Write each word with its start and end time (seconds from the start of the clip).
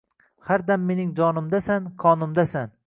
Har 0.47 0.63
dam 0.71 0.87
manim 0.91 1.11
jonimdasan 1.21 1.95
qonimdasan 2.05 2.79